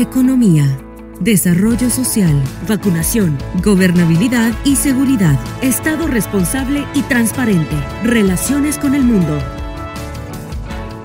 economía, 0.00 0.78
desarrollo 1.20 1.90
social, 1.90 2.34
vacunación, 2.66 3.36
gobernabilidad 3.62 4.52
y 4.64 4.76
seguridad, 4.76 5.38
Estado 5.60 6.06
responsable 6.06 6.86
y 6.94 7.02
transparente, 7.02 7.76
relaciones 8.02 8.78
con 8.78 8.94
el 8.94 9.02
mundo. 9.02 9.38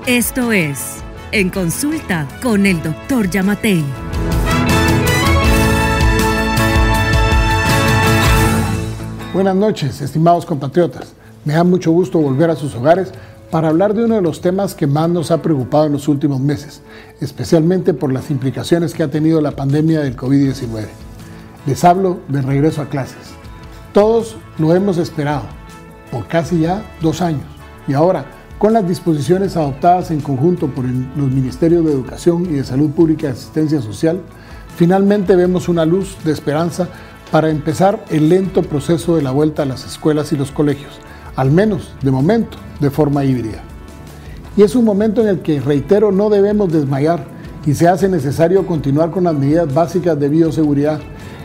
Esto 0.06 0.52
es 0.52 0.96
En 1.32 1.50
Consulta 1.50 2.26
con 2.42 2.64
el 2.64 2.82
Dr. 2.82 3.28
Yamatei. 3.28 3.84
Buenas 9.34 9.56
noches, 9.56 10.00
estimados 10.00 10.46
compatriotas. 10.46 11.12
Me 11.44 11.52
da 11.52 11.62
mucho 11.62 11.90
gusto 11.90 12.18
volver 12.18 12.48
a 12.48 12.56
sus 12.56 12.74
hogares 12.74 13.12
para 13.56 13.70
hablar 13.70 13.94
de 13.94 14.04
uno 14.04 14.16
de 14.16 14.20
los 14.20 14.42
temas 14.42 14.74
que 14.74 14.86
más 14.86 15.08
nos 15.08 15.30
ha 15.30 15.40
preocupado 15.40 15.86
en 15.86 15.92
los 15.92 16.08
últimos 16.08 16.40
meses, 16.40 16.82
especialmente 17.22 17.94
por 17.94 18.12
las 18.12 18.30
implicaciones 18.30 18.92
que 18.92 19.02
ha 19.02 19.10
tenido 19.10 19.40
la 19.40 19.52
pandemia 19.52 20.00
del 20.00 20.14
COVID-19. 20.14 20.84
Les 21.64 21.82
hablo 21.82 22.20
de 22.28 22.42
regreso 22.42 22.82
a 22.82 22.90
clases. 22.90 23.30
Todos 23.94 24.36
lo 24.58 24.74
hemos 24.74 24.98
esperado 24.98 25.44
por 26.10 26.26
casi 26.26 26.60
ya 26.60 26.84
dos 27.00 27.22
años 27.22 27.46
y 27.88 27.94
ahora, 27.94 28.26
con 28.58 28.74
las 28.74 28.86
disposiciones 28.86 29.56
adoptadas 29.56 30.10
en 30.10 30.20
conjunto 30.20 30.68
por 30.68 30.84
los 30.84 31.30
Ministerios 31.30 31.82
de 31.86 31.92
Educación 31.92 32.44
y 32.44 32.56
de 32.56 32.64
Salud 32.64 32.90
Pública 32.90 33.28
y 33.28 33.30
Asistencia 33.30 33.80
Social, 33.80 34.20
finalmente 34.76 35.34
vemos 35.34 35.70
una 35.70 35.86
luz 35.86 36.18
de 36.26 36.32
esperanza 36.32 36.88
para 37.32 37.48
empezar 37.48 38.04
el 38.10 38.28
lento 38.28 38.60
proceso 38.60 39.16
de 39.16 39.22
la 39.22 39.30
vuelta 39.30 39.62
a 39.62 39.66
las 39.66 39.86
escuelas 39.86 40.30
y 40.34 40.36
los 40.36 40.52
colegios, 40.52 41.00
al 41.36 41.50
menos 41.50 41.92
de 42.02 42.10
momento 42.10 42.58
de 42.80 42.90
forma 42.90 43.24
híbrida. 43.24 43.62
Y 44.56 44.62
es 44.62 44.74
un 44.74 44.84
momento 44.84 45.20
en 45.20 45.28
el 45.28 45.40
que, 45.40 45.60
reitero, 45.60 46.10
no 46.10 46.30
debemos 46.30 46.72
desmayar 46.72 47.24
y 47.66 47.74
se 47.74 47.88
hace 47.88 48.08
necesario 48.08 48.66
continuar 48.66 49.10
con 49.10 49.24
las 49.24 49.34
medidas 49.34 49.72
básicas 49.72 50.18
de 50.18 50.28
bioseguridad, 50.28 51.00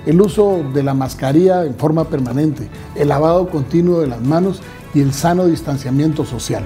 el 0.05 0.21
uso 0.21 0.63
de 0.73 0.83
la 0.83 0.93
mascarilla 0.93 1.65
en 1.65 1.75
forma 1.75 2.05
permanente, 2.05 2.69
el 2.95 3.09
lavado 3.09 3.49
continuo 3.49 3.99
de 3.99 4.07
las 4.07 4.21
manos 4.21 4.61
y 4.93 5.01
el 5.01 5.13
sano 5.13 5.45
distanciamiento 5.45 6.23
social. 6.23 6.63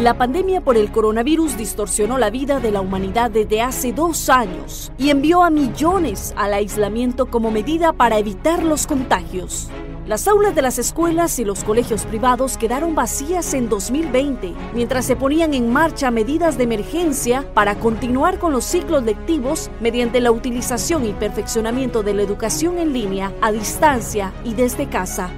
La 0.00 0.16
pandemia 0.16 0.62
por 0.62 0.78
el 0.78 0.90
coronavirus 0.90 1.58
distorsionó 1.58 2.16
la 2.16 2.30
vida 2.30 2.60
de 2.60 2.70
la 2.70 2.80
humanidad 2.80 3.30
desde 3.30 3.60
hace 3.60 3.92
dos 3.92 4.30
años 4.30 4.90
y 4.96 5.10
envió 5.10 5.44
a 5.44 5.50
millones 5.50 6.32
al 6.36 6.54
aislamiento 6.54 7.26
como 7.26 7.50
medida 7.50 7.92
para 7.92 8.18
evitar 8.18 8.64
los 8.64 8.86
contagios. 8.86 9.70
Las 10.06 10.26
aulas 10.26 10.52
de 10.56 10.62
las 10.62 10.80
escuelas 10.80 11.38
y 11.38 11.44
los 11.44 11.62
colegios 11.62 12.04
privados 12.06 12.56
quedaron 12.56 12.96
vacías 12.96 13.54
en 13.54 13.68
2020, 13.68 14.52
mientras 14.74 15.06
se 15.06 15.14
ponían 15.14 15.54
en 15.54 15.72
marcha 15.72 16.10
medidas 16.10 16.58
de 16.58 16.64
emergencia 16.64 17.46
para 17.54 17.76
continuar 17.76 18.40
con 18.40 18.52
los 18.52 18.64
ciclos 18.64 19.04
lectivos 19.04 19.70
mediante 19.80 20.20
la 20.20 20.32
utilización 20.32 21.06
y 21.06 21.12
perfeccionamiento 21.12 22.02
de 22.02 22.14
la 22.14 22.22
educación 22.22 22.78
en 22.78 22.92
línea, 22.92 23.32
a 23.40 23.52
distancia 23.52 24.32
y 24.42 24.54
desde 24.54 24.88
casa. 24.88 25.30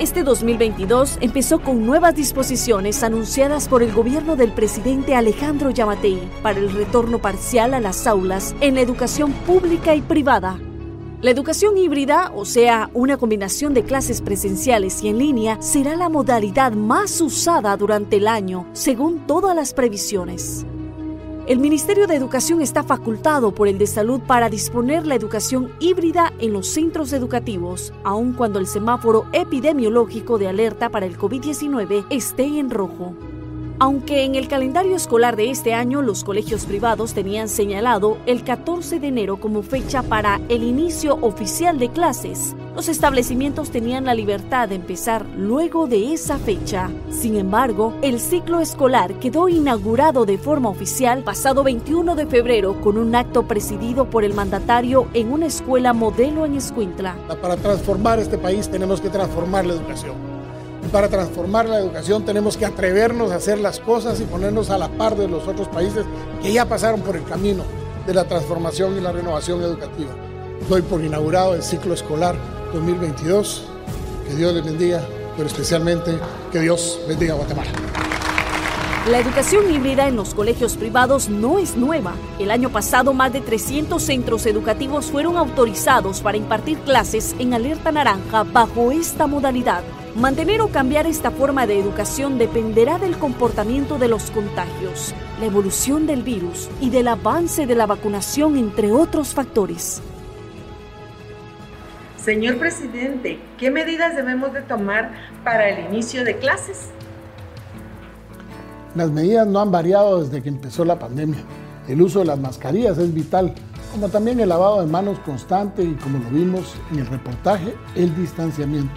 Este 0.00 0.24
2022 0.24 1.18
empezó 1.20 1.60
con 1.60 1.86
nuevas 1.86 2.16
disposiciones 2.16 3.04
anunciadas 3.04 3.68
por 3.68 3.84
el 3.84 3.92
gobierno 3.92 4.34
del 4.34 4.50
presidente 4.50 5.14
Alejandro 5.14 5.70
Yamatei 5.70 6.18
para 6.42 6.58
el 6.58 6.72
retorno 6.72 7.20
parcial 7.20 7.74
a 7.74 7.80
las 7.80 8.08
aulas 8.08 8.56
en 8.60 8.74
la 8.74 8.80
educación 8.80 9.30
pública 9.46 9.94
y 9.94 10.02
privada. 10.02 10.58
La 11.24 11.30
educación 11.30 11.78
híbrida, 11.78 12.32
o 12.36 12.44
sea, 12.44 12.90
una 12.92 13.16
combinación 13.16 13.72
de 13.72 13.82
clases 13.82 14.20
presenciales 14.20 15.02
y 15.02 15.08
en 15.08 15.16
línea, 15.16 15.56
será 15.62 15.96
la 15.96 16.10
modalidad 16.10 16.72
más 16.72 17.18
usada 17.22 17.74
durante 17.78 18.16
el 18.16 18.28
año, 18.28 18.66
según 18.74 19.26
todas 19.26 19.56
las 19.56 19.72
previsiones. 19.72 20.66
El 21.46 21.60
Ministerio 21.60 22.06
de 22.06 22.14
Educación 22.14 22.60
está 22.60 22.82
facultado 22.82 23.54
por 23.54 23.68
el 23.68 23.78
de 23.78 23.86
Salud 23.86 24.20
para 24.20 24.50
disponer 24.50 25.06
la 25.06 25.14
educación 25.14 25.72
híbrida 25.80 26.30
en 26.40 26.52
los 26.52 26.66
centros 26.66 27.14
educativos, 27.14 27.94
aun 28.04 28.34
cuando 28.34 28.58
el 28.58 28.66
semáforo 28.66 29.24
epidemiológico 29.32 30.36
de 30.36 30.48
alerta 30.48 30.90
para 30.90 31.06
el 31.06 31.16
COVID-19 31.16 32.04
esté 32.10 32.44
en 32.58 32.68
rojo. 32.68 33.14
Aunque 33.80 34.24
en 34.24 34.36
el 34.36 34.46
calendario 34.46 34.94
escolar 34.94 35.34
de 35.34 35.50
este 35.50 35.74
año 35.74 36.00
los 36.00 36.22
colegios 36.22 36.64
privados 36.64 37.12
tenían 37.12 37.48
señalado 37.48 38.18
el 38.24 38.44
14 38.44 39.00
de 39.00 39.08
enero 39.08 39.40
como 39.40 39.62
fecha 39.62 40.02
para 40.02 40.40
el 40.48 40.62
inicio 40.62 41.18
oficial 41.22 41.78
de 41.80 41.88
clases, 41.88 42.54
los 42.76 42.88
establecimientos 42.88 43.70
tenían 43.70 44.04
la 44.04 44.14
libertad 44.14 44.68
de 44.68 44.76
empezar 44.76 45.26
luego 45.36 45.88
de 45.88 46.12
esa 46.12 46.38
fecha. 46.38 46.88
Sin 47.10 47.36
embargo, 47.36 47.94
el 48.02 48.20
ciclo 48.20 48.60
escolar 48.60 49.14
quedó 49.18 49.48
inaugurado 49.48 50.24
de 50.24 50.38
forma 50.38 50.68
oficial 50.68 51.24
pasado 51.24 51.64
21 51.64 52.14
de 52.14 52.26
febrero 52.26 52.80
con 52.80 52.96
un 52.96 53.14
acto 53.16 53.48
presidido 53.48 54.08
por 54.08 54.22
el 54.22 54.34
mandatario 54.34 55.08
en 55.14 55.32
una 55.32 55.46
escuela 55.46 55.92
modelo 55.92 56.46
en 56.46 56.54
Escuintla. 56.54 57.16
Para 57.42 57.56
transformar 57.56 58.20
este 58.20 58.38
país 58.38 58.68
tenemos 58.68 59.00
que 59.00 59.10
transformar 59.10 59.66
la 59.66 59.74
educación 59.74 60.33
para 60.94 61.08
transformar 61.08 61.68
la 61.68 61.80
educación 61.80 62.24
tenemos 62.24 62.56
que 62.56 62.64
atrevernos 62.64 63.32
a 63.32 63.34
hacer 63.34 63.58
las 63.58 63.80
cosas 63.80 64.20
y 64.20 64.24
ponernos 64.26 64.70
a 64.70 64.78
la 64.78 64.88
par 64.88 65.16
de 65.16 65.26
los 65.26 65.48
otros 65.48 65.66
países 65.66 66.04
que 66.40 66.52
ya 66.52 66.66
pasaron 66.66 67.00
por 67.00 67.16
el 67.16 67.24
camino 67.24 67.64
de 68.06 68.14
la 68.14 68.28
transformación 68.28 68.96
y 68.96 69.00
la 69.00 69.10
renovación 69.10 69.60
educativa. 69.60 70.12
Doy 70.68 70.82
por 70.82 71.02
inaugurado 71.02 71.56
el 71.56 71.64
ciclo 71.64 71.94
escolar 71.94 72.36
2022. 72.72 73.64
Que 74.28 74.36
Dios 74.36 74.54
les 74.54 74.64
bendiga, 74.64 75.02
pero 75.36 75.48
especialmente 75.48 76.16
que 76.52 76.60
Dios 76.60 77.00
bendiga 77.08 77.34
a 77.34 77.38
Guatemala. 77.38 78.03
La 79.06 79.18
educación 79.18 79.70
híbrida 79.70 80.08
en 80.08 80.16
los 80.16 80.32
colegios 80.32 80.78
privados 80.78 81.28
no 81.28 81.58
es 81.58 81.76
nueva. 81.76 82.14
El 82.38 82.50
año 82.50 82.70
pasado 82.70 83.12
más 83.12 83.34
de 83.34 83.42
300 83.42 84.02
centros 84.02 84.46
educativos 84.46 85.10
fueron 85.10 85.36
autorizados 85.36 86.22
para 86.22 86.38
impartir 86.38 86.78
clases 86.78 87.36
en 87.38 87.52
alerta 87.52 87.92
naranja 87.92 88.44
bajo 88.44 88.92
esta 88.92 89.26
modalidad. 89.26 89.84
Mantener 90.14 90.62
o 90.62 90.68
cambiar 90.68 91.06
esta 91.06 91.30
forma 91.30 91.66
de 91.66 91.78
educación 91.78 92.38
dependerá 92.38 92.98
del 92.98 93.18
comportamiento 93.18 93.98
de 93.98 94.08
los 94.08 94.30
contagios, 94.30 95.14
la 95.38 95.46
evolución 95.46 96.06
del 96.06 96.22
virus 96.22 96.70
y 96.80 96.88
del 96.88 97.08
avance 97.08 97.66
de 97.66 97.74
la 97.74 97.84
vacunación, 97.84 98.56
entre 98.56 98.90
otros 98.90 99.34
factores. 99.34 100.00
Señor 102.16 102.56
presidente, 102.56 103.38
¿qué 103.58 103.70
medidas 103.70 104.16
debemos 104.16 104.54
de 104.54 104.62
tomar 104.62 105.12
para 105.44 105.68
el 105.68 105.92
inicio 105.92 106.24
de 106.24 106.38
clases? 106.38 106.93
Las 108.94 109.10
medidas 109.10 109.46
no 109.46 109.60
han 109.60 109.72
variado 109.72 110.22
desde 110.22 110.40
que 110.40 110.48
empezó 110.48 110.84
la 110.84 111.00
pandemia. 111.00 111.40
El 111.88 112.00
uso 112.00 112.20
de 112.20 112.26
las 112.26 112.38
mascarillas 112.38 112.96
es 112.98 113.12
vital, 113.12 113.52
como 113.90 114.08
también 114.08 114.38
el 114.38 114.48
lavado 114.48 114.80
de 114.80 114.86
manos 114.86 115.18
constante 115.20 115.82
y 115.82 115.94
como 115.94 116.20
lo 116.20 116.30
vimos 116.30 116.74
en 116.92 117.00
el 117.00 117.06
reportaje, 117.08 117.74
el 117.96 118.14
distanciamiento. 118.14 118.94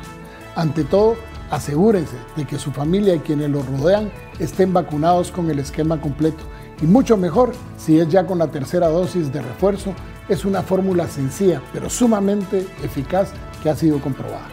Ante 0.56 0.84
todo, 0.84 1.16
asegúrense 1.50 2.16
de 2.36 2.46
que 2.46 2.60
su 2.60 2.72
familia 2.72 3.16
y 3.16 3.20
quienes 3.20 3.50
los 3.50 3.66
rodean 3.66 4.12
estén 4.38 4.72
vacunados 4.72 5.32
con 5.32 5.50
el 5.50 5.58
esquema 5.58 6.00
completo. 6.00 6.44
Y 6.80 6.86
mucho 6.86 7.18
mejor 7.18 7.54
si 7.78 8.00
es 8.00 8.08
ya 8.08 8.28
con 8.28 8.38
la 8.38 8.52
tercera 8.52 8.90
dosis 8.90 9.34
de 9.34 9.42
refuerzo. 9.42 9.96
Es 10.30 10.46
una 10.46 10.62
fórmula 10.62 11.08
sencilla, 11.08 11.60
pero 11.74 11.90
sumamente 11.90 12.68
eficaz 12.84 13.32
que 13.64 13.72
ha 13.72 13.76
sido 13.76 14.00
comprobada. 14.00 14.48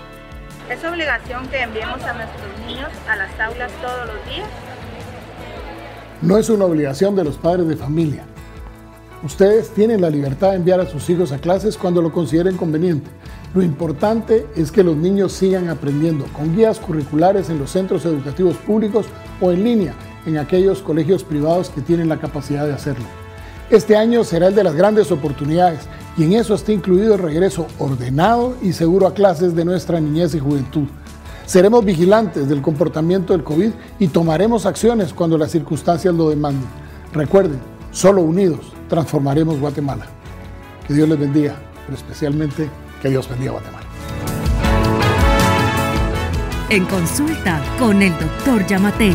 ¿Es 0.70 0.82
obligación 0.82 1.46
que 1.48 1.60
enviemos 1.60 2.02
a 2.02 2.14
nuestros 2.14 2.66
niños 2.66 2.88
a 3.06 3.16
las 3.16 3.38
aulas 3.38 3.70
todos 3.82 4.06
los 4.06 4.24
días? 4.26 4.48
No 6.24 6.38
es 6.38 6.50
una 6.50 6.64
obligación 6.64 7.14
de 7.14 7.24
los 7.24 7.36
padres 7.36 7.68
de 7.68 7.76
familia. 7.76 8.24
Ustedes 9.22 9.70
tienen 9.70 10.00
la 10.00 10.10
libertad 10.10 10.50
de 10.50 10.56
enviar 10.56 10.80
a 10.80 10.86
sus 10.86 11.08
hijos 11.08 11.32
a 11.32 11.38
clases 11.38 11.76
cuando 11.76 12.02
lo 12.02 12.12
consideren 12.12 12.56
conveniente 12.56 13.10
lo 13.54 13.62
importante 13.62 14.48
es 14.56 14.72
que 14.72 14.82
los 14.82 14.96
niños 14.96 15.32
sigan 15.32 15.68
aprendiendo 15.68 16.24
con 16.32 16.56
guías 16.56 16.80
curriculares 16.80 17.50
en 17.50 17.60
los 17.60 17.70
centros 17.70 18.04
educativos 18.04 18.56
públicos 18.56 19.06
o 19.40 19.52
en 19.52 19.62
línea 19.62 19.94
en 20.26 20.38
aquellos 20.38 20.82
colegios 20.82 21.22
privados 21.22 21.70
que 21.70 21.80
tienen 21.80 22.08
la 22.08 22.18
capacidad 22.18 22.66
de 22.66 22.72
hacerlo. 22.72 23.04
Este 23.70 23.96
año 23.96 24.24
será 24.24 24.48
el 24.48 24.56
de 24.56 24.64
las 24.64 24.74
grandes 24.74 25.12
oportunidades 25.12 25.82
y 26.16 26.24
en 26.24 26.32
eso 26.32 26.56
está 26.56 26.72
incluido 26.72 27.14
el 27.14 27.20
regreso 27.20 27.68
ordenado 27.78 28.56
y 28.60 28.72
seguro 28.72 29.06
a 29.06 29.14
clases 29.14 29.54
de 29.54 29.64
nuestra 29.64 30.00
niñez 30.00 30.34
y 30.34 30.40
juventud. 30.40 30.88
Seremos 31.46 31.84
vigilantes 31.84 32.48
del 32.48 32.62
comportamiento 32.62 33.34
del 33.34 33.44
COVID 33.44 33.70
y 33.98 34.08
tomaremos 34.08 34.64
acciones 34.64 35.12
cuando 35.12 35.36
las 35.36 35.50
circunstancias 35.50 36.14
lo 36.14 36.30
demanden. 36.30 36.66
Recuerden, 37.12 37.60
solo 37.92 38.22
unidos 38.22 38.72
transformaremos 38.88 39.60
Guatemala. 39.60 40.06
Que 40.86 40.94
Dios 40.94 41.08
les 41.08 41.18
bendiga, 41.18 41.54
pero 41.84 41.96
especialmente 41.96 42.68
que 43.02 43.10
Dios 43.10 43.28
bendiga 43.28 43.50
a 43.50 43.54
Guatemala. 43.54 43.86
En 46.70 46.86
consulta 46.86 47.62
con 47.78 48.00
el 48.02 48.12
doctor 48.18 48.66
Yamatei. 48.66 49.14